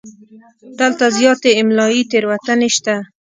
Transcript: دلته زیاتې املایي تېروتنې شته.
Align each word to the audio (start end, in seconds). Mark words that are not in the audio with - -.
دلته 0.79 1.05
زیاتې 1.17 1.49
املایي 1.61 2.01
تېروتنې 2.11 2.69
شته. 2.75 2.95